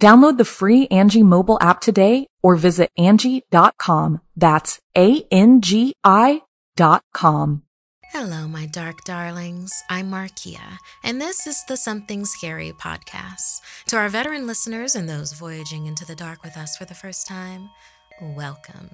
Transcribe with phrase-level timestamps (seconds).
[0.00, 4.20] Download the free Angi mobile app today or visit Angi.com.
[4.36, 6.42] That's A-N-G-I
[6.76, 7.64] dot com.
[8.12, 9.72] Hello, my dark darlings.
[9.90, 13.60] I'm Markia, and this is the Something Scary podcast.
[13.88, 17.26] To our veteran listeners and those voyaging into the dark with us for the first
[17.26, 17.68] time,
[18.22, 18.90] welcome.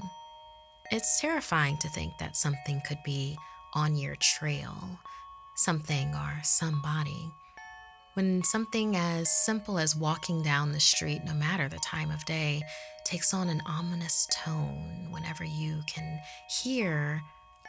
[0.90, 3.36] It's terrifying to think that something could be
[3.74, 4.98] on your trail,
[5.54, 7.30] something or somebody.
[8.14, 12.62] When something as simple as walking down the street, no matter the time of day,
[13.04, 16.20] takes on an ominous tone whenever you can
[16.62, 17.22] hear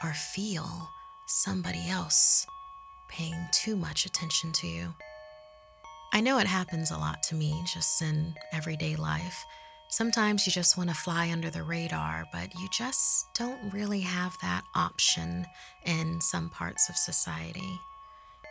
[0.04, 0.88] or feel
[1.26, 2.46] somebody else
[3.10, 4.94] paying too much attention to you.
[6.14, 9.44] I know it happens a lot to me just in everyday life.
[9.90, 14.38] Sometimes you just want to fly under the radar, but you just don't really have
[14.44, 15.48] that option
[15.84, 17.80] in some parts of society.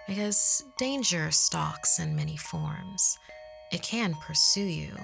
[0.06, 3.18] Because danger stalks in many forms.
[3.72, 4.94] It can pursue you,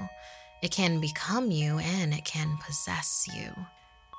[0.62, 3.50] it can become you, and it can possess you.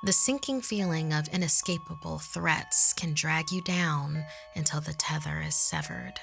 [0.04, 4.24] The sinking feeling of inescapable threats can drag you down
[4.56, 6.14] until the tether is severed.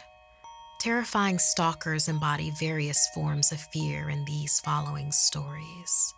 [0.81, 6.13] Terrifying stalkers embody various forms of fear in these following stories.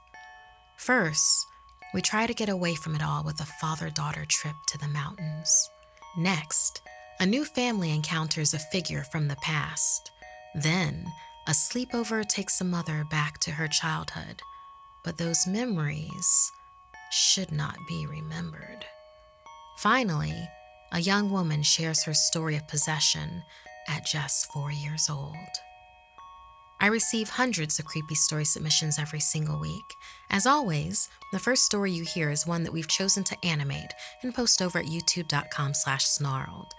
[0.78, 1.46] First,
[1.94, 4.88] we try to get away from it all with a father daughter trip to the
[4.88, 5.70] mountains.
[6.18, 6.82] Next,
[7.20, 10.12] a new family encounters a figure from the past.
[10.56, 11.06] Then,
[11.48, 14.42] a sleepover takes a mother back to her childhood.
[15.04, 16.52] But those memories
[17.12, 18.86] should not be remembered.
[19.78, 20.36] Finally,
[20.92, 23.44] a young woman shares her story of possession
[23.88, 25.36] at just four years old.
[26.80, 29.96] I receive hundreds of creepy story submissions every single week.
[30.32, 33.94] As always, the first story you hear is one that we've chosen to animate
[34.24, 36.74] and post over at youtube.com slash snarled.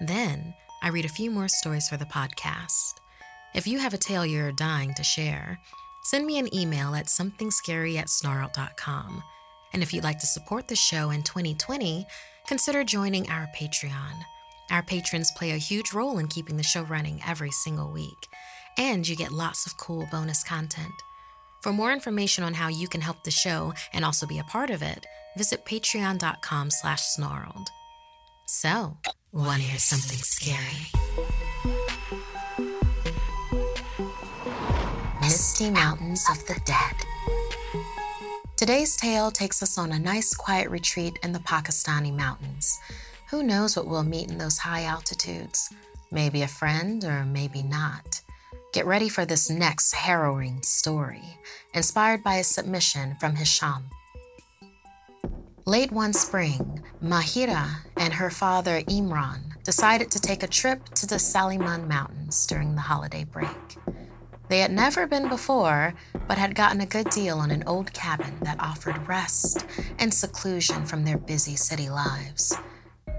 [0.00, 3.00] Then, I read a few more stories for the podcast.
[3.54, 5.58] If you have a tale you're dying to share,
[6.02, 9.22] send me an email at somethingscary at.
[9.72, 12.06] And if you'd like to support the show in 2020,
[12.46, 14.22] consider joining our Patreon.
[14.70, 18.28] Our patrons play a huge role in keeping the show running every single week,
[18.76, 20.92] and you get lots of cool bonus content.
[21.62, 24.70] For more information on how you can help the show and also be a part
[24.70, 27.68] of it, visit patreon.com slash snarled.
[28.46, 28.98] So,
[29.32, 30.86] wanna hear something scary?
[35.20, 36.94] Misty Mountains of the Dead.
[38.56, 42.78] Today's tale takes us on a nice quiet retreat in the Pakistani mountains.
[43.30, 45.72] Who knows what we'll meet in those high altitudes?
[46.10, 48.22] Maybe a friend or maybe not.
[48.72, 51.38] Get ready for this next harrowing story,
[51.74, 53.90] inspired by a submission from Hisham.
[55.68, 61.18] Late one spring, Mahira and her father Imran decided to take a trip to the
[61.18, 63.76] Sulaiman Mountains during the holiday break.
[64.48, 65.94] They had never been before,
[66.28, 69.66] but had gotten a good deal on an old cabin that offered rest
[69.98, 72.56] and seclusion from their busy city lives.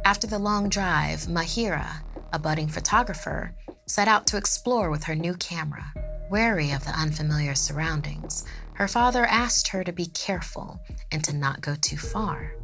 [0.06, 3.52] After the long drive, Mahira, a budding photographer,
[3.88, 5.91] set out to explore with her new camera.
[6.29, 8.46] Wary of the unfamiliar surroundings,
[8.78, 10.80] her father asked her to be careful
[11.12, 12.56] and to not go too far.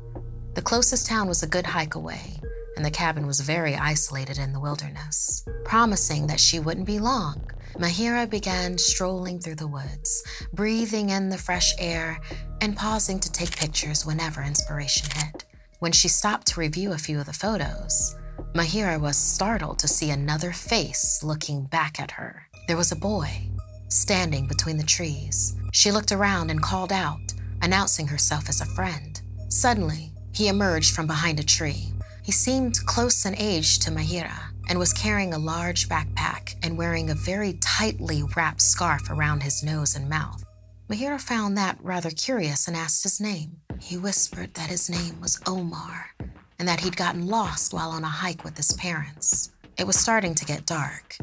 [0.54, 2.40] The closest town was a good hike away,
[2.76, 5.44] and the cabin was very isolated in the wilderness.
[5.66, 7.50] Promising that she wouldn't be long,
[7.80, 10.24] Mahira began strolling through the woods,
[10.54, 12.22] breathing in the fresh air
[12.62, 15.46] and pausing to take pictures whenever inspiration hit.
[15.80, 18.16] When she stopped to review a few of the photos,
[18.54, 22.48] Mahira was startled to see another face looking back at her.
[22.68, 23.50] There was a boy
[23.88, 25.56] standing between the trees.
[25.76, 27.34] She looked around and called out,
[27.64, 29.20] announcing herself as a friend.
[29.50, 31.92] Suddenly, he emerged from behind a tree.
[32.22, 37.10] He seemed close in age to Mahira and was carrying a large backpack and wearing
[37.10, 40.46] a very tightly wrapped scarf around his nose and mouth.
[40.90, 43.58] Mahira found that rather curious and asked his name.
[43.82, 46.12] He whispered that his name was Omar
[46.60, 49.52] and that he'd gotten lost while on a hike with his parents.
[49.80, 51.18] It was starting to get dark,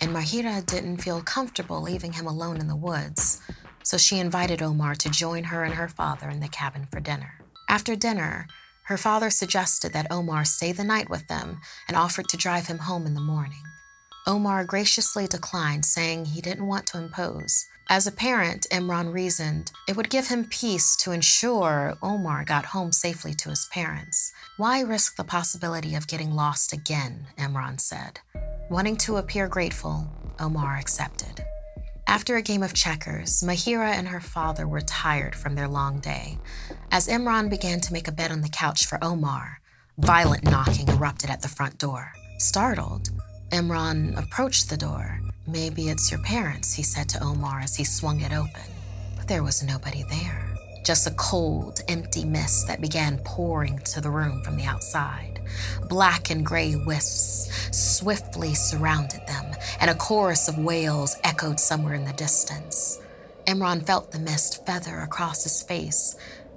[0.00, 3.40] and Mahira didn't feel comfortable leaving him alone in the woods,
[3.86, 7.34] so she invited Omar to join her and her father in the cabin for dinner.
[7.68, 8.48] After dinner,
[8.86, 12.78] her father suggested that Omar stay the night with them and offered to drive him
[12.78, 13.62] home in the morning.
[14.26, 17.64] Omar graciously declined, saying he didn't want to impose.
[17.88, 22.90] As a parent, Imran reasoned it would give him peace to ensure Omar got home
[22.90, 24.32] safely to his parents.
[24.56, 27.26] Why risk the possibility of getting lost again?
[27.38, 28.18] Imran said.
[28.68, 30.08] Wanting to appear grateful,
[30.40, 31.44] Omar accepted.
[32.08, 36.38] After a game of checkers, Mahira and her father were tired from their long day.
[36.92, 39.60] As Imran began to make a bed on the couch for Omar,
[39.98, 42.12] violent knocking erupted at the front door.
[42.38, 43.10] Startled,
[43.50, 45.20] Imran approached the door.
[45.48, 48.70] Maybe it's your parents, he said to Omar as he swung it open.
[49.16, 50.55] But there was nobody there.
[50.86, 55.40] Just a cold, empty mist that began pouring to the room from the outside.
[55.88, 59.46] Black and gray wisps swiftly surrounded them,
[59.80, 63.00] and a chorus of wails echoed somewhere in the distance.
[63.48, 66.14] Imran felt the mist feather across his face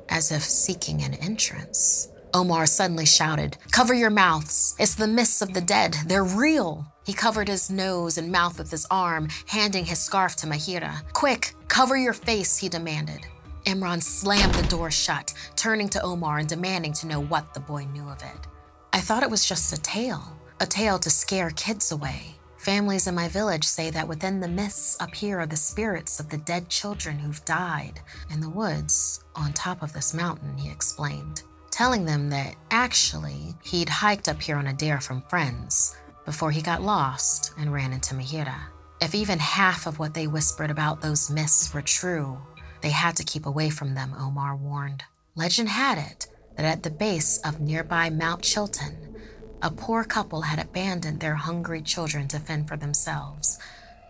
[0.09, 2.09] as if seeking an entrance.
[2.31, 4.75] Omar suddenly shouted, Cover your mouths.
[4.77, 5.95] It's the mists of the dead.
[6.05, 6.85] They're real.
[7.03, 11.01] He covered his nose and mouth with his arm, handing his scarf to Mahira.
[11.13, 13.25] Quick, cover your face, he demanded.
[13.69, 17.85] Imran slammed the door shut, turning to Omar and demanding to know what the boy
[17.85, 18.47] knew of it.
[18.91, 22.35] I thought it was just a tale, a tale to scare kids away.
[22.57, 26.29] Families in my village say that within the mists up here are the spirits of
[26.29, 28.01] the dead children who've died
[28.31, 31.43] in the woods on top of this mountain, he explained
[31.79, 35.95] telling them that actually he'd hiked up here on a dare from friends
[36.25, 38.63] before he got lost and ran into Mahira.
[38.99, 42.37] If even half of what they whispered about those mists were true,
[42.81, 45.03] they had to keep away from them, Omar warned.
[45.35, 49.15] Legend had it that at the base of nearby Mount Chiltan,
[49.61, 53.59] a poor couple had abandoned their hungry children to fend for themselves,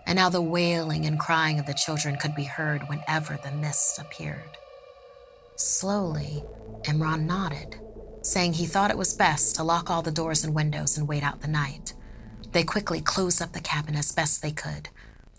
[0.05, 3.99] and now the wailing and crying of the children could be heard whenever the mist
[3.99, 4.57] appeared.
[5.55, 6.43] Slowly,
[6.83, 7.79] Imran nodded,
[8.21, 11.23] saying he thought it was best to lock all the doors and windows and wait
[11.23, 11.93] out the night.
[12.51, 14.89] They quickly closed up the cabin as best they could.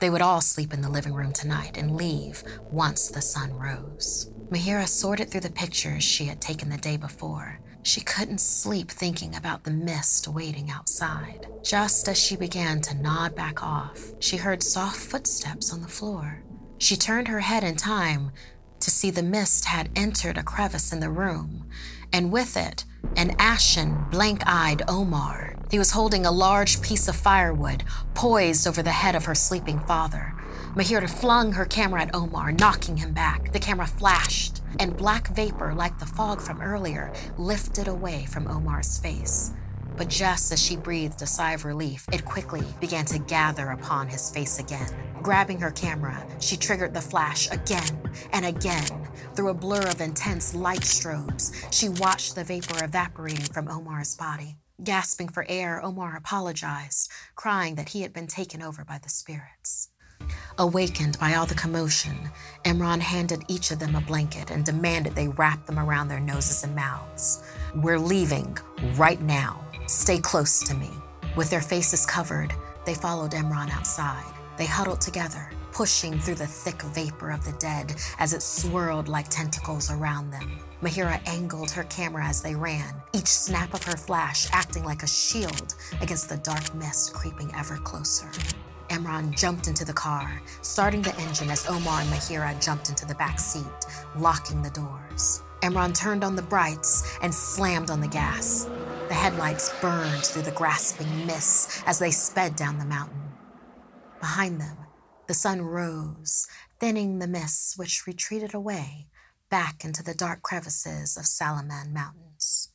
[0.01, 4.31] They would all sleep in the living room tonight and leave once the sun rose.
[4.51, 7.61] Mahira sorted through the pictures she had taken the day before.
[7.83, 11.47] She couldn't sleep thinking about the mist waiting outside.
[11.63, 16.43] Just as she began to nod back off, she heard soft footsteps on the floor.
[16.79, 18.33] She turned her head in time
[18.81, 21.69] to see the mist had entered a crevice in the room,
[22.13, 22.85] and with it,
[23.17, 25.57] an ashen, blank eyed Omar.
[25.71, 27.85] He was holding a large piece of firewood
[28.15, 30.35] poised over the head of her sleeping father.
[30.75, 33.53] Mahira flung her camera at Omar, knocking him back.
[33.53, 38.99] The camera flashed, and black vapor, like the fog from earlier, lifted away from Omar's
[38.99, 39.53] face.
[40.01, 44.09] But just as she breathed a sigh of relief, it quickly began to gather upon
[44.09, 44.89] his face again.
[45.21, 49.07] Grabbing her camera, she triggered the flash again and again.
[49.35, 54.57] Through a blur of intense light strobes, she watched the vapor evaporating from Omar's body.
[54.83, 59.91] Gasping for air, Omar apologized, crying that he had been taken over by the spirits.
[60.57, 62.31] Awakened by all the commotion,
[62.65, 66.65] Imran handed each of them a blanket and demanded they wrap them around their noses
[66.65, 67.43] and mouths.
[67.75, 68.57] We're leaving
[68.97, 69.67] right now.
[69.91, 70.89] Stay close to me.
[71.35, 72.55] With their faces covered,
[72.87, 74.33] they followed Imran outside.
[74.57, 79.29] They huddled together, pushing through the thick vapor of the dead as it swirled like
[79.29, 80.61] tentacles around them.
[80.81, 85.09] Mahira angled her camera as they ran, each snap of her flash acting like a
[85.09, 88.31] shield against the dark mist creeping ever closer.
[88.91, 93.17] Imran jumped into the car, starting the engine as Omar and Mahira jumped into the
[93.17, 93.65] back seat,
[94.17, 95.43] locking the doors.
[95.63, 98.69] Imran turned on the brights and slammed on the gas.
[99.11, 103.33] The headlights burned through the grasping mists as they sped down the mountain.
[104.21, 104.77] Behind them,
[105.27, 106.47] the sun rose,
[106.79, 109.09] thinning the mists which retreated away
[109.51, 112.69] back into the dark crevices of Sulaiman Mountains.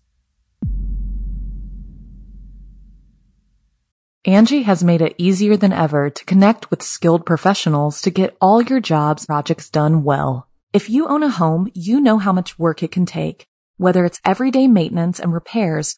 [4.27, 8.61] Angi has made it easier than ever to connect with skilled professionals to get all
[8.61, 10.49] your jobs projects done well.
[10.73, 14.19] If you own a home, you know how much work it can take, whether it's
[14.25, 15.97] everyday maintenance and repairs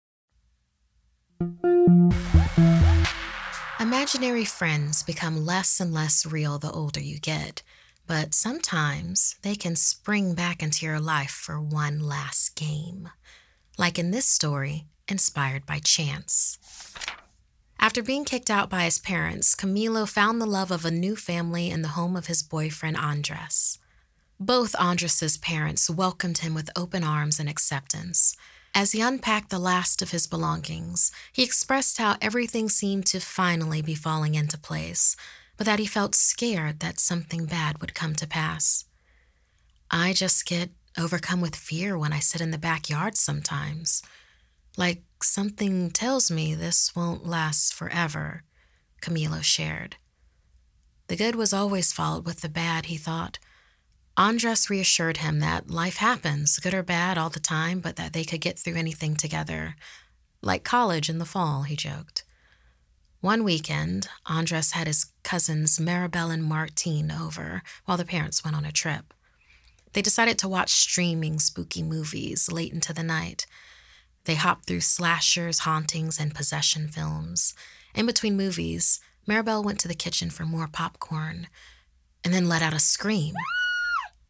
[3.79, 7.63] Imaginary friends become less and less real the older you get,
[8.07, 13.09] but sometimes they can spring back into your life for one last game.
[13.77, 16.57] Like in this story, inspired by chance.
[17.79, 21.69] After being kicked out by his parents, Camilo found the love of a new family
[21.69, 23.79] in the home of his boyfriend Andres.
[24.39, 28.35] Both Andres's parents welcomed him with open arms and acceptance.
[28.73, 33.81] As he unpacked the last of his belongings, he expressed how everything seemed to finally
[33.81, 35.15] be falling into place,
[35.57, 38.85] but that he felt scared that something bad would come to pass.
[39.89, 44.01] I just get overcome with fear when I sit in the backyard sometimes.
[44.77, 48.43] Like something tells me this won't last forever,
[49.01, 49.97] Camilo shared.
[51.07, 53.37] The good was always followed with the bad, he thought.
[54.17, 58.23] Andres reassured him that life happens, good or bad, all the time, but that they
[58.23, 59.75] could get through anything together.
[60.41, 62.23] Like college in the fall, he joked.
[63.21, 68.65] One weekend, Andres had his cousins Maribel and Martine over while the parents went on
[68.65, 69.13] a trip.
[69.93, 73.45] They decided to watch streaming spooky movies late into the night.
[74.25, 77.53] They hopped through slashers, hauntings, and possession films.
[77.93, 81.47] In between movies, Maribel went to the kitchen for more popcorn
[82.23, 83.35] and then let out a scream.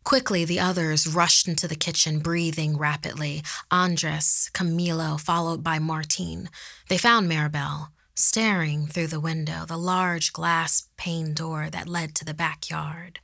[0.04, 3.44] Quickly, the others rushed into the kitchen, breathing rapidly.
[3.70, 6.50] Andres, Camilo, followed by Martine.
[6.90, 12.26] They found Maribel, staring through the window, the large glass pane door that led to
[12.26, 13.20] the backyard.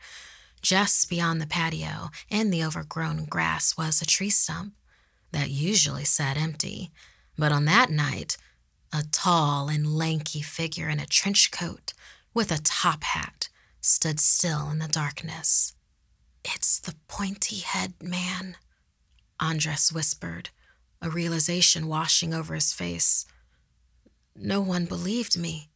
[0.62, 4.74] Just beyond the patio, in the overgrown grass, was a tree stump
[5.32, 6.92] that usually sat empty.
[7.38, 8.38] But on that night,
[8.94, 11.94] a tall and lanky figure in a trench coat
[12.34, 13.50] with a top hat
[13.82, 15.74] stood still in the darkness.
[16.56, 18.56] It's the pointy head man,
[19.38, 20.50] Andres whispered,
[21.02, 23.26] a realization washing over his face.
[24.34, 25.70] No one believed me.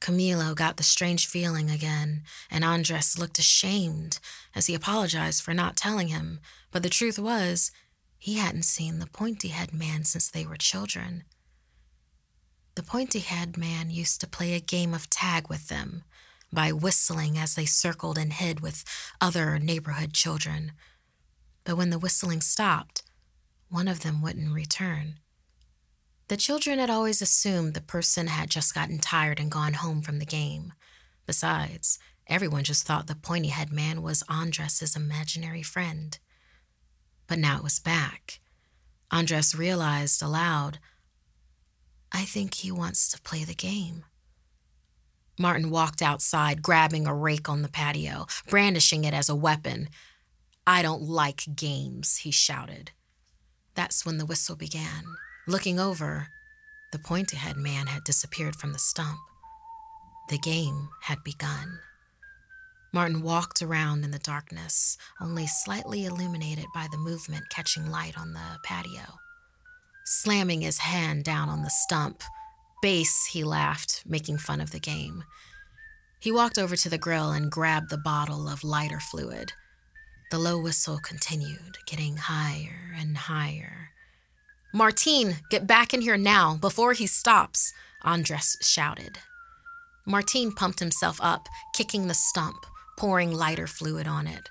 [0.00, 4.18] Camilo got the strange feeling again, and Andres looked ashamed
[4.54, 6.40] as he apologized for not telling him.
[6.70, 7.70] But the truth was,
[8.18, 11.24] he hadn't seen the pointy head man since they were children.
[12.74, 16.04] The pointy head man used to play a game of tag with them
[16.52, 18.84] by whistling as they circled and hid with
[19.20, 20.72] other neighborhood children.
[21.64, 23.02] But when the whistling stopped,
[23.68, 25.20] one of them wouldn't return.
[26.28, 30.18] The children had always assumed the person had just gotten tired and gone home from
[30.18, 30.72] the game.
[31.26, 36.18] Besides, everyone just thought the pointy head man was Andres's imaginary friend.
[37.26, 38.40] But now it was back.
[39.10, 40.78] Andres realized aloud,
[42.12, 44.04] I think he wants to play the game.
[45.40, 49.88] Martin walked outside, grabbing a rake on the patio, brandishing it as a weapon.
[50.66, 52.90] I don't like games, he shouted.
[53.74, 55.04] That's when the whistle began.
[55.48, 56.28] Looking over,
[56.92, 59.18] the pointy head man had disappeared from the stump.
[60.28, 61.78] The game had begun.
[62.92, 68.34] Martin walked around in the darkness, only slightly illuminated by the movement catching light on
[68.34, 69.16] the patio.
[70.04, 72.22] Slamming his hand down on the stump,
[72.80, 75.24] base, he laughed, making fun of the game.
[76.20, 79.52] He walked over to the grill and grabbed the bottle of lighter fluid.
[80.30, 83.90] The low whistle continued, getting higher and higher.
[84.72, 87.72] Martine, get back in here now, before he stops,
[88.02, 89.18] Andres shouted.
[90.06, 92.66] Martine pumped himself up, kicking the stump
[93.00, 94.50] pouring lighter fluid on it.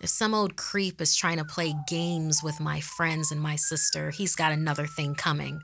[0.00, 4.10] If some old creep is trying to play games with my friends and my sister,
[4.10, 5.60] he's got another thing coming.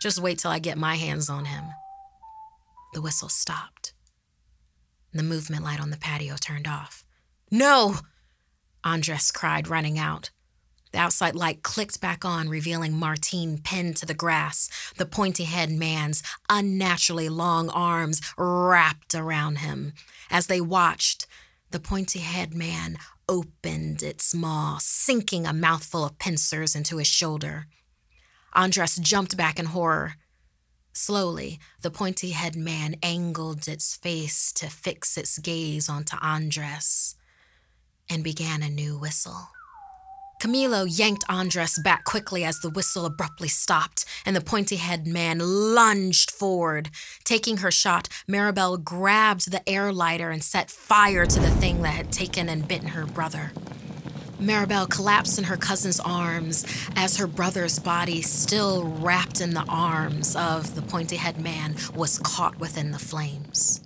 [0.00, 1.64] Just wait till I get my hands on him.
[2.92, 3.92] The whistle stopped.
[5.12, 7.04] The movement light on the patio turned off.
[7.50, 7.96] No!
[8.84, 10.30] Andres cried, running out.
[10.92, 15.70] The outside light clicked back on, revealing Martine pinned to the grass, the pointy head
[15.70, 19.92] man's unnaturally long arms wrapped around him.
[20.30, 21.26] As they watched,
[21.70, 22.98] the pointy head man
[23.28, 27.66] opened its maw, sinking a mouthful of pincers into his shoulder.
[28.56, 30.14] Andres jumped back in horror.
[30.94, 37.16] Slowly, the pointy head man angled its face to fix its gaze onto Andres
[38.08, 39.48] and began a new whistle.
[40.40, 45.38] Camilo yanked Andres back quickly as the whistle abruptly stopped and the pointy head man
[45.38, 46.90] lunged forward.
[47.24, 51.94] Taking her shot, Maribel grabbed the air lighter and set fire to the thing that
[51.94, 53.52] had taken and bitten her brother.
[54.38, 56.64] Maribel collapsed in her cousin's arms
[56.94, 62.18] as her brother's body, still wrapped in the arms of the pointy head man, was
[62.18, 63.80] caught within the flames.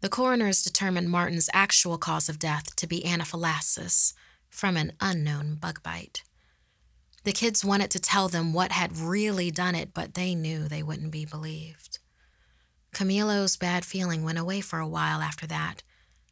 [0.00, 4.14] The coroners determined Martin's actual cause of death to be anaphylaxis
[4.48, 6.22] from an unknown bug bite.
[7.22, 10.82] The kids wanted to tell them what had really done it, but they knew they
[10.82, 11.98] wouldn't be believed.
[12.92, 15.82] Camilo's bad feeling went away for a while after that,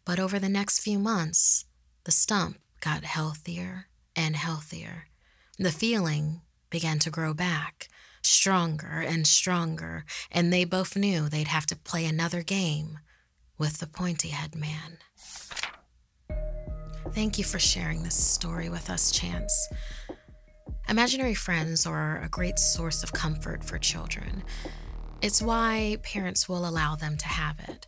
[0.05, 1.67] but over the next few months,
[2.05, 5.07] the stump got healthier and healthier.
[5.59, 7.89] The feeling began to grow back,
[8.23, 12.99] stronger and stronger, and they both knew they'd have to play another game
[13.59, 14.99] with the pointy head man.
[17.13, 19.69] Thank you for sharing this story with us, Chance.
[20.89, 24.45] Imaginary friends are a great source of comfort for children.
[25.21, 27.87] It's why parents will allow them to have it.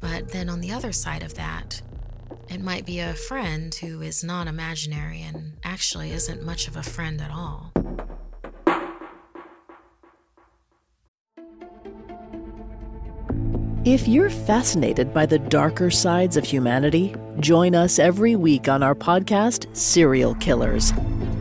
[0.00, 1.80] But then on the other side of that,
[2.48, 6.82] it might be a friend who is not imaginary and actually isn't much of a
[6.82, 7.72] friend at all.
[13.84, 18.96] If you're fascinated by the darker sides of humanity, join us every week on our
[18.96, 20.92] podcast, Serial Killers,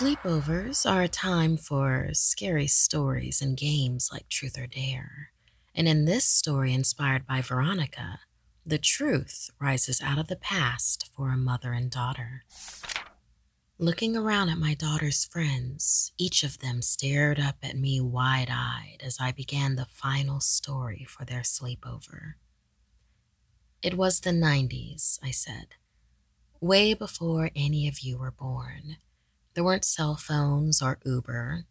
[0.00, 5.32] Sleepovers are a time for scary stories and games like Truth or Dare.
[5.74, 8.20] And in this story, inspired by Veronica,
[8.64, 12.44] the truth rises out of the past for a mother and daughter.
[13.76, 19.02] Looking around at my daughter's friends, each of them stared up at me wide eyed
[19.04, 22.36] as I began the final story for their sleepover.
[23.82, 25.74] It was the 90s, I said,
[26.58, 28.96] way before any of you were born.
[29.54, 31.64] There weren't cell phones or Uber.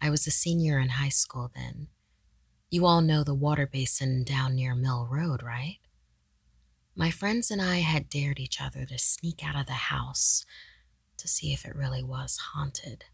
[0.00, 1.88] I was a senior in high school then.
[2.70, 5.78] You all know the water basin down near Mill Road, right?
[6.94, 10.46] My friends and I had dared each other to sneak out of the house
[11.18, 13.04] to see if it really was haunted.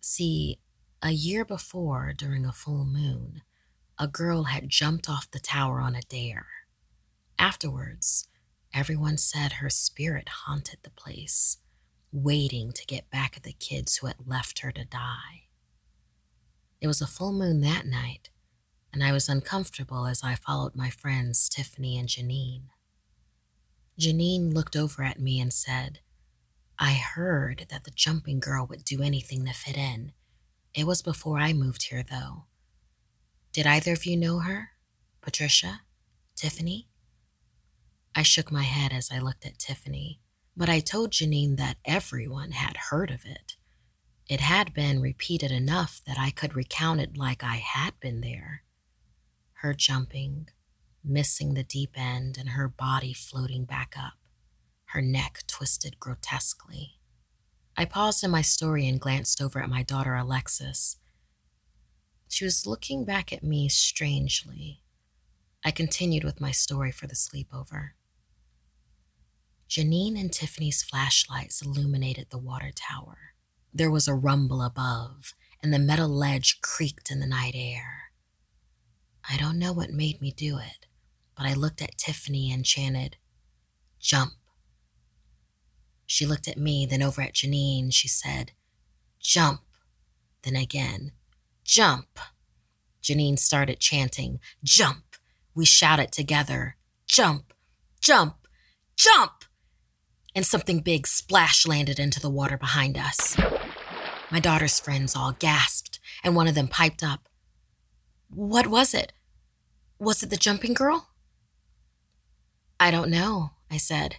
[0.00, 0.60] See,
[1.02, 3.42] a year before, during a full moon,
[3.98, 6.46] a girl had jumped off the tower on a dare.
[7.38, 8.28] Afterwards,
[8.72, 11.58] everyone said her spirit haunted the place
[12.16, 15.48] waiting to get back at the kids who had left her to die.
[16.80, 18.30] It was a full moon that night,
[18.92, 22.68] and I was uncomfortable as I followed my friends Tiffany and Janine.
[24.00, 26.00] Janine looked over at me and said,
[26.78, 30.12] I heard that the jumping girl would do anything to fit in.
[30.74, 32.44] It was before I moved here, though.
[33.52, 34.70] Did either of you know her?
[35.22, 35.80] Patricia?
[36.34, 36.88] Tiffany?
[38.14, 40.20] I shook my head as I looked at Tiffany.
[40.56, 43.56] But I told Janine that everyone had heard of it.
[44.28, 48.62] It had been repeated enough that I could recount it like I had been there.
[49.60, 50.48] Her jumping,
[51.04, 54.14] missing the deep end, and her body floating back up,
[54.86, 56.98] her neck twisted grotesquely.
[57.76, 60.96] I paused in my story and glanced over at my daughter Alexis.
[62.28, 64.82] She was looking back at me strangely.
[65.62, 67.90] I continued with my story for the sleepover.
[69.68, 73.34] Janine and Tiffany's flashlights illuminated the water tower.
[73.74, 78.12] There was a rumble above, and the metal ledge creaked in the night air.
[79.28, 80.86] I don't know what made me do it,
[81.36, 83.16] but I looked at Tiffany and chanted,
[84.00, 84.34] Jump.
[86.06, 87.92] She looked at me, then over at Janine.
[87.92, 88.52] She said,
[89.18, 89.62] Jump.
[90.42, 91.10] Then again,
[91.64, 92.20] Jump.
[93.02, 95.16] Janine started chanting, Jump.
[95.56, 96.76] We shouted together,
[97.08, 97.52] Jump,
[98.00, 98.46] jump,
[98.94, 99.45] jump
[100.36, 103.38] and something big splash landed into the water behind us.
[104.30, 107.28] My daughter's friends all gasped, and one of them piped up,
[108.28, 109.14] What was it?
[109.98, 111.08] Was it the jumping girl?
[112.78, 114.16] I don't know, I said.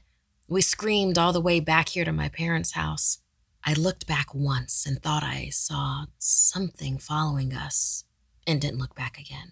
[0.47, 3.19] We screamed all the way back here to my parents' house.
[3.63, 8.05] I looked back once and thought I saw something following us
[8.47, 9.51] and didn't look back again.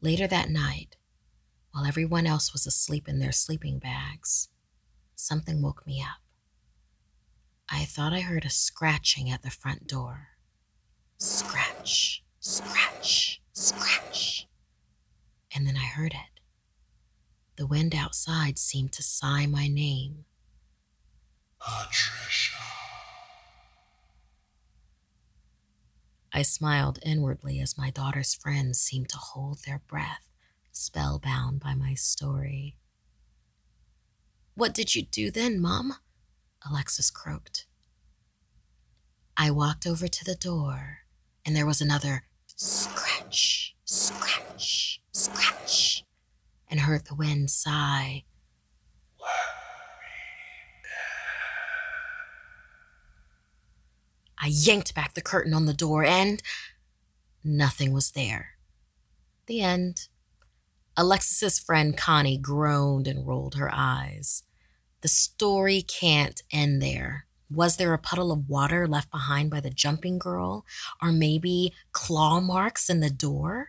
[0.00, 0.96] Later that night,
[1.70, 4.48] while everyone else was asleep in their sleeping bags,
[5.16, 6.20] something woke me up.
[7.68, 10.28] I thought I heard a scratching at the front door.
[11.18, 14.46] Scratch, scratch, scratch.
[15.54, 16.40] And then I heard it.
[17.56, 20.26] The wind outside seemed to sigh my name.
[21.58, 22.52] Patricia.
[26.32, 30.28] I smiled inwardly as my daughter's friends seemed to hold their breath,
[30.70, 32.76] spellbound by my story.
[34.56, 35.96] What did you do then, Mom?
[36.66, 37.66] Alexis croaked.
[39.36, 41.00] I walked over to the door,
[41.44, 46.04] and there was another scratch, scratch, scratch,
[46.70, 48.24] and heard the wind sigh.
[54.38, 56.42] I yanked back the curtain on the door, and
[57.44, 58.52] nothing was there.
[59.48, 60.08] The end.
[60.96, 64.44] Alexis's friend Connie groaned and rolled her eyes.
[65.06, 67.26] The story can't end there.
[67.48, 70.66] Was there a puddle of water left behind by the jumping girl?
[71.00, 73.68] Or maybe claw marks in the door?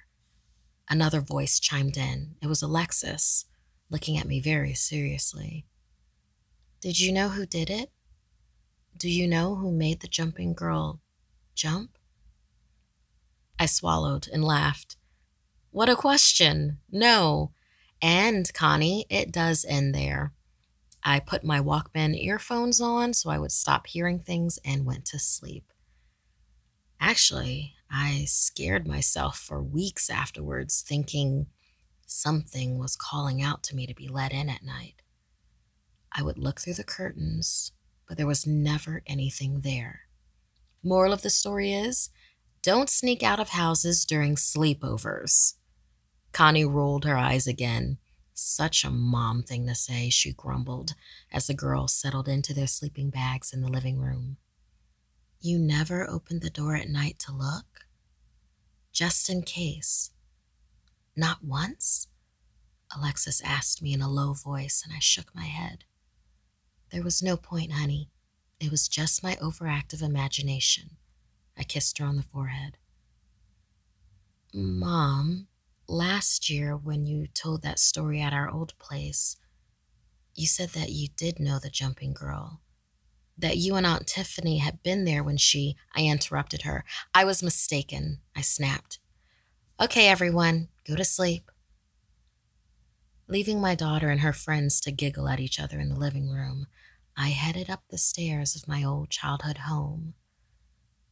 [0.90, 2.38] Another voice chimed in.
[2.42, 3.46] It was Alexis,
[3.92, 5.68] looking at me very seriously.
[6.82, 7.92] Did you know who did it?
[8.98, 11.02] Do you know who made the jumping girl
[11.54, 12.00] jump?
[13.60, 14.98] I swallowed and laughed.
[15.70, 16.80] What a question.
[16.92, 17.52] No.
[18.02, 20.34] And, Connie, it does end there.
[21.04, 25.20] I put my Walkman earphones on so I would stop hearing things and went to
[25.20, 25.72] sleep.
[27.00, 31.48] Actually, I scared myself for weeks afterwards, thinking
[32.06, 35.02] something was calling out to me to be let in at night.
[36.12, 37.72] I would look through the curtains,
[38.08, 40.02] but there was never anything there.
[40.84, 42.10] Moral of the story is
[42.64, 45.54] don't sneak out of houses during sleepovers.
[46.34, 47.98] Connie rolled her eyes again.
[48.40, 50.94] Such a mom thing to say, she grumbled
[51.32, 54.38] as the girls settled into their sleeping bags in the living room.
[55.42, 57.88] You never opened the door at night to look?
[58.94, 60.12] Just in case.
[61.16, 62.10] Not once?
[62.96, 65.86] Alexis asked me in a low voice, and I shook my head.
[66.92, 68.12] There was no point, honey.
[68.60, 70.98] It was just my overactive imagination.
[71.58, 72.78] I kissed her on the forehead.
[74.54, 75.48] Mom,
[75.88, 79.38] last year when you told that story at our old place,
[80.36, 82.62] you said that you did know the jumping girl.
[83.38, 85.76] That you and Aunt Tiffany had been there when she.
[85.96, 86.84] I interrupted her.
[87.14, 89.00] I was mistaken, I snapped.
[89.80, 91.52] Okay, everyone, go to sleep.
[93.28, 96.68] Leaving my daughter and her friends to giggle at each other in the living room,
[97.16, 100.14] I headed up the stairs of my old childhood home.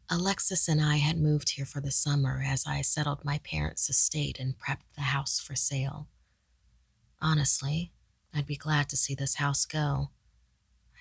[0.10, 4.40] Alexis and I had moved here for the summer as I settled my parents' estate
[4.40, 6.08] and prepped the house for sale.
[7.20, 7.92] Honestly,
[8.34, 10.12] I'd be glad to see this house go.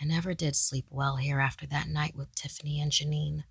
[0.01, 3.45] I never did sleep well here after that night with Tiffany and Janine.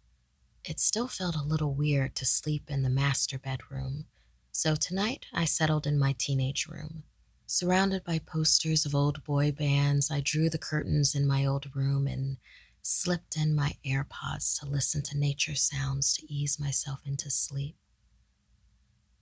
[0.66, 4.06] It still felt a little weird to sleep in the master bedroom,
[4.52, 7.04] so tonight I settled in my teenage room.
[7.46, 12.08] Surrounded by posters of old boy bands, I drew the curtains in my old room
[12.08, 12.38] and
[12.86, 17.78] slipped in my AirPods to listen to nature sounds to ease myself into sleep.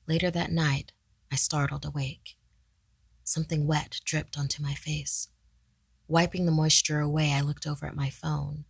[0.08, 0.93] Later that night,
[1.32, 2.38] I startled awake.
[3.24, 5.28] Something wet dripped onto my face.
[6.08, 8.65] Wiping the moisture away, I looked over at my phone.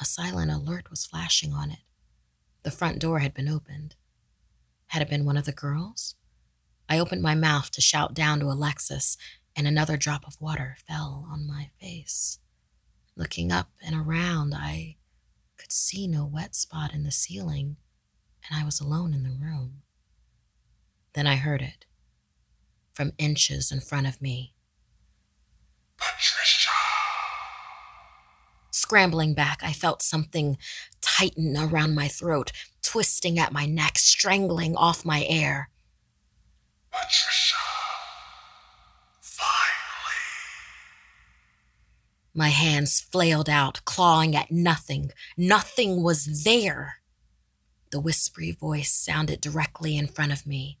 [0.00, 1.80] A silent alert was flashing on it.
[2.62, 3.96] The front door had been opened.
[4.86, 6.14] Had it been one of the girls?
[6.88, 9.18] I opened my mouth to shout down to Alexis,
[9.54, 12.38] and another drop of water fell on my face.
[13.16, 14.96] Looking up and around, I
[15.56, 17.76] could see no wet spot in the ceiling,
[18.48, 19.82] and I was alone in the room.
[21.14, 21.86] Then I heard it
[22.92, 24.52] from inches in front of me.
[25.96, 26.70] Patricia.
[28.70, 30.58] Scrambling back, I felt something
[31.00, 32.52] tighten around my throat,
[32.82, 35.70] twisting at my neck, strangling off my air.
[36.90, 37.56] Patricia.
[39.20, 39.66] Finally.
[42.38, 45.10] My hands flailed out, clawing at nothing.
[45.38, 47.00] Nothing was there.
[47.90, 50.78] The whispery voice sounded directly in front of me.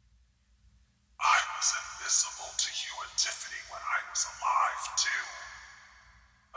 [1.18, 5.24] I was invisible to you and Tiffany when I was alive, too.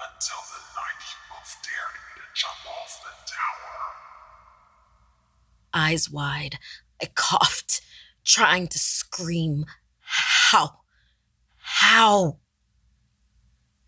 [0.04, 3.80] Until the night you both dared me to jump off the tower.
[5.74, 6.60] Eyes wide,
[7.02, 7.80] I coughed,
[8.26, 9.66] trying to scream.
[10.02, 10.82] How?
[11.56, 12.40] How?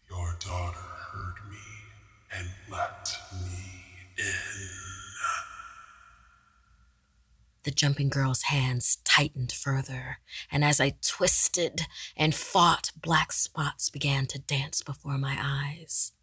[0.09, 0.90] Your daughter heard me and
[2.71, 3.73] let me
[4.17, 4.25] in.
[7.63, 10.17] The jumping girl's hands tightened further,
[10.51, 11.81] and as I twisted
[12.17, 16.13] and fought, black spots began to dance before my eyes.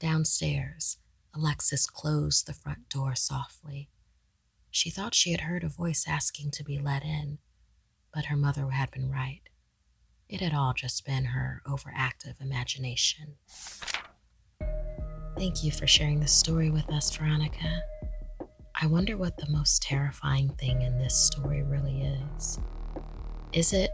[0.00, 0.98] Downstairs,
[1.34, 3.90] Alexis closed the front door softly.
[4.70, 7.38] She thought she had heard a voice asking to be let in,
[8.12, 9.42] but her mother had been right.
[10.28, 13.36] It had all just been her overactive imagination.
[15.42, 17.82] Thank you for sharing this story with us, Veronica.
[18.80, 22.60] I wonder what the most terrifying thing in this story really is.
[23.52, 23.90] Is it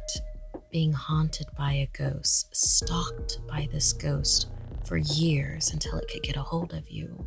[0.71, 4.49] being haunted by a ghost, stalked by this ghost
[4.85, 7.27] for years until it could get a hold of you?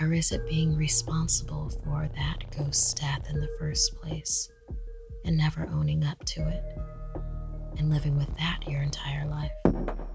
[0.00, 4.50] Or is it being responsible for that ghost's death in the first place
[5.24, 6.64] and never owning up to it
[7.78, 10.09] and living with that your entire life?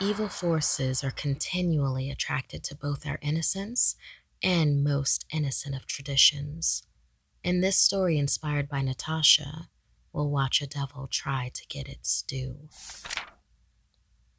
[0.00, 3.96] Evil forces are continually attracted to both our innocence
[4.40, 6.84] and most innocent of traditions.
[7.42, 9.68] In this story, inspired by Natasha,
[10.12, 12.68] we'll watch a devil try to get its due.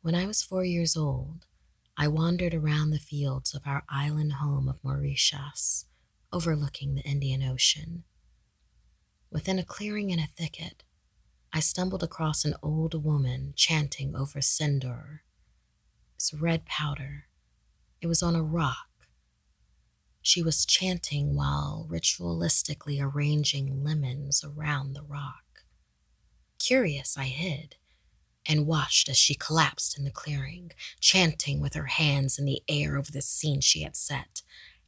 [0.02, 1.46] When I was four years old,
[1.98, 5.88] I wandered around the fields of our island home of Mauritius,
[6.32, 8.06] overlooking the Indian Ocean.
[9.30, 10.84] Within a clearing in a thicket,
[11.52, 15.20] I stumbled across an old woman chanting over sindoor.
[16.38, 17.26] Red powder.
[18.02, 19.08] It was on a rock.
[20.22, 25.64] She was chanting while ritualistically arranging lemons around the rock.
[26.60, 27.78] Curious, I hid
[28.46, 32.98] and watched as she collapsed in the clearing, chanting with her hands in the air
[32.98, 34.44] over the scene she had set.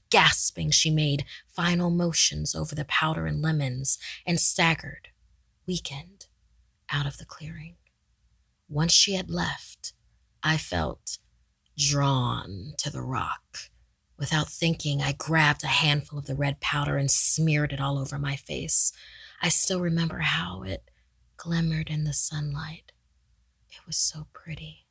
[0.09, 5.07] Gasping, she made final motions over the powder and lemons and staggered,
[5.65, 6.27] weakened,
[6.91, 7.77] out of the clearing.
[8.67, 9.93] Once she had left,
[10.43, 11.19] I felt
[11.77, 13.69] drawn to the rock.
[14.17, 18.17] Without thinking, I grabbed a handful of the red powder and smeared it all over
[18.17, 18.91] my face.
[19.41, 20.89] I still remember how it
[21.37, 22.91] glimmered in the sunlight.
[23.69, 24.85] It was so pretty.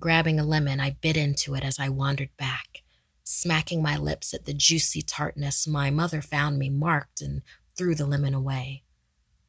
[0.00, 2.82] Grabbing a lemon, I bit into it as I wandered back,
[3.24, 7.42] smacking my lips at the juicy tartness my mother found me marked and
[7.76, 8.84] threw the lemon away.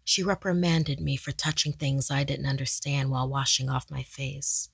[0.03, 4.69] She reprimanded me for touching things I didn't understand while washing off my face.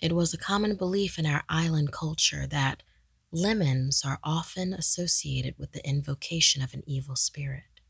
[0.00, 2.82] It was a common belief in our island culture that
[3.30, 7.80] lemons are often associated with the invocation of an evil spirit,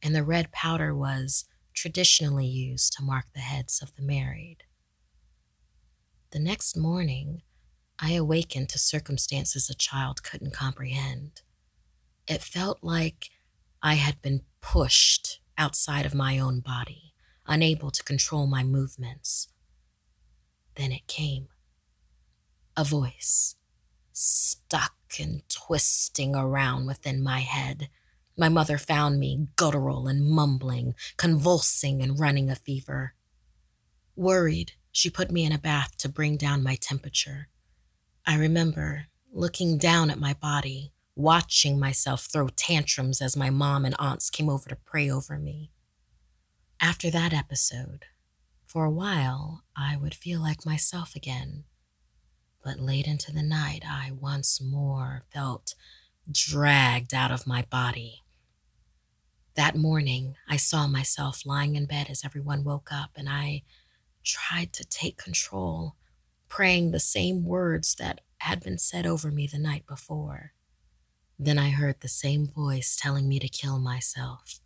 [0.00, 4.58] and the red powder was traditionally used to mark the heads of the married.
[6.30, 7.42] The next morning,
[7.98, 11.42] I awakened to circumstances a child couldn't comprehend.
[12.28, 13.30] It felt like
[13.82, 17.14] I had been pushed outside of my own body,
[17.46, 19.48] unable to control my movements.
[20.74, 21.48] Then it came
[22.76, 23.56] a voice,
[24.12, 27.90] stuck and twisting around within my head.
[28.36, 33.14] My mother found me guttural and mumbling, convulsing and running a fever.
[34.16, 37.48] Worried, she put me in a bath to bring down my temperature.
[38.26, 43.94] I remember looking down at my body, watching myself throw tantrums as my mom and
[43.98, 45.70] aunts came over to pray over me.
[46.80, 48.06] After that episode,
[48.72, 51.64] for a while, I would feel like myself again.
[52.64, 55.74] But late into the night, I once more felt
[56.30, 58.22] dragged out of my body.
[59.56, 63.62] That morning, I saw myself lying in bed as everyone woke up, and I
[64.24, 65.96] tried to take control,
[66.48, 70.54] praying the same words that had been said over me the night before.
[71.38, 74.61] Then I heard the same voice telling me to kill myself.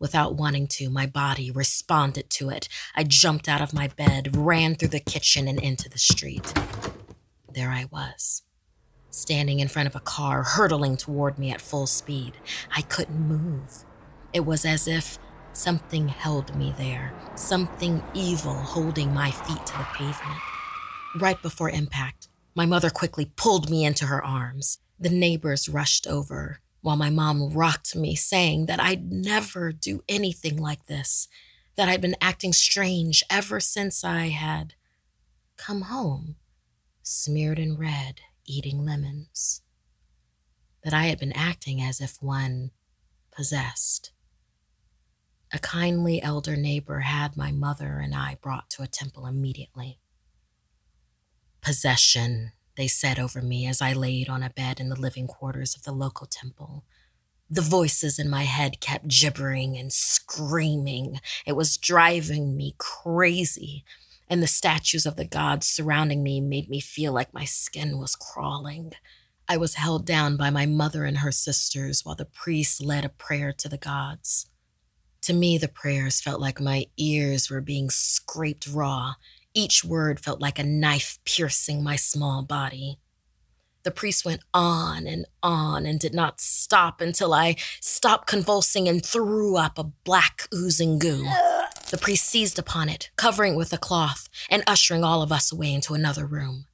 [0.00, 2.70] Without wanting to, my body responded to it.
[2.96, 6.54] I jumped out of my bed, ran through the kitchen, and into the street.
[7.52, 8.42] There I was,
[9.10, 12.38] standing in front of a car, hurtling toward me at full speed.
[12.74, 13.84] I couldn't move.
[14.32, 15.18] It was as if
[15.52, 20.40] something held me there, something evil holding my feet to the pavement.
[21.16, 24.78] Right before impact, my mother quickly pulled me into her arms.
[24.98, 30.56] The neighbors rushed over, while my mom rocked me, saying that I'd never do anything
[30.56, 31.28] like this,
[31.76, 34.74] that I'd been acting strange ever since I had
[35.56, 36.36] come home,
[37.02, 39.62] smeared in red, eating lemons,
[40.82, 42.70] that I had been acting as if one
[43.30, 44.12] possessed.
[45.52, 49.98] A kindly elder neighbor had my mother and I brought to a temple immediately.
[51.60, 55.76] Possession, they said over me as I laid on a bed in the living quarters
[55.76, 56.84] of the local temple.
[57.50, 61.20] The voices in my head kept gibbering and screaming.
[61.44, 63.84] It was driving me crazy,
[64.28, 68.16] and the statues of the gods surrounding me made me feel like my skin was
[68.16, 68.92] crawling.
[69.46, 73.10] I was held down by my mother and her sisters while the priest led a
[73.10, 74.46] prayer to the gods.
[75.22, 79.16] To me, the prayers felt like my ears were being scraped raw.
[79.52, 82.98] Each word felt like a knife piercing my small body.
[83.82, 89.04] The priest went on and on and did not stop until I stopped convulsing and
[89.04, 91.24] threw up a black oozing goo.
[91.90, 95.50] The priest seized upon it, covering it with a cloth and ushering all of us
[95.50, 96.66] away into another room.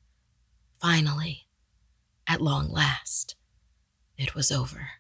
[0.81, 1.47] Finally,
[2.27, 3.37] at long last,
[4.19, 4.91] it was over.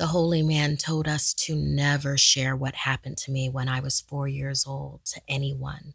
[0.00, 4.00] The holy man told us to never share what happened to me when I was
[4.00, 5.92] four years old to anyone,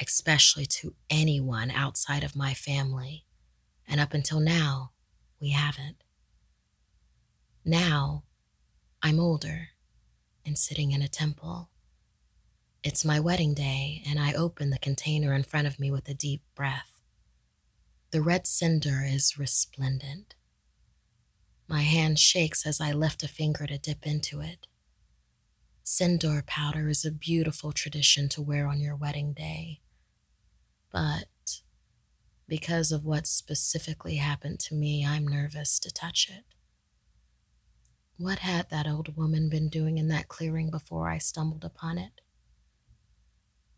[0.00, 3.26] especially to anyone outside of my family.
[3.86, 4.90] And up until now,
[5.40, 6.02] we haven't.
[7.64, 8.24] Now,
[9.04, 9.68] I'm older
[10.44, 11.70] and sitting in a temple.
[12.82, 16.12] It's my wedding day, and I open the container in front of me with a
[16.12, 17.00] deep breath.
[18.10, 20.34] The red sindoor is resplendent.
[21.68, 24.66] My hand shakes as I lift a finger to dip into it.
[25.84, 29.80] Sindoor powder is a beautiful tradition to wear on your wedding day.
[30.90, 31.60] But
[32.48, 36.44] because of what specifically happened to me, I'm nervous to touch it.
[38.16, 42.22] What had that old woman been doing in that clearing before I stumbled upon it?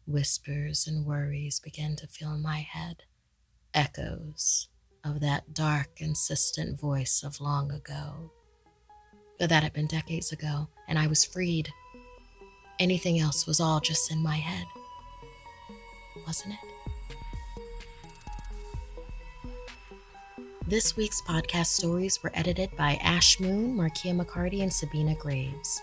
[0.07, 3.03] Whispers and worries began to fill my head,
[3.75, 4.69] echoes
[5.05, 8.31] of that dark, insistent voice of long ago.
[9.39, 11.71] But that had been decades ago, and I was freed.
[12.79, 14.67] Anything else was all just in my head,
[16.27, 16.61] wasn't it?
[20.67, 25.83] This week's podcast stories were edited by Ash Moon, Markia McCarty, and Sabina Graves.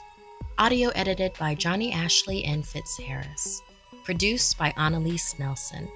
[0.57, 3.61] Audio edited by Johnny Ashley and Fitz Harris.
[4.05, 5.89] Produced by Annalise Nelson.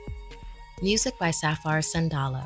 [0.82, 2.46] Music by Sapphire Sandalo.